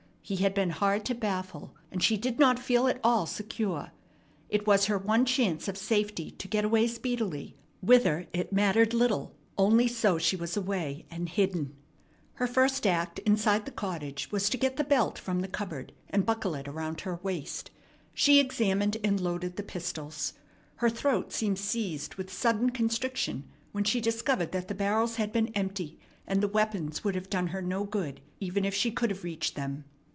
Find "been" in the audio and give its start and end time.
0.53-0.69, 25.33-25.49